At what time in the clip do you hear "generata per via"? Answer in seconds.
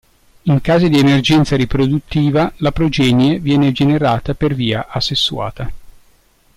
3.71-4.87